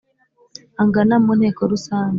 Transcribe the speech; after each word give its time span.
Angana 0.81 1.15
mu 1.23 1.31
nteko 1.37 1.61
rusange 1.71 2.09